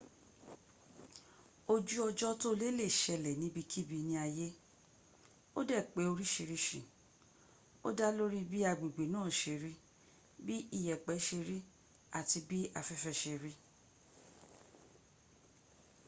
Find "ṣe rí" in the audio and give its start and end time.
9.39-9.71, 11.27-11.57, 13.21-13.51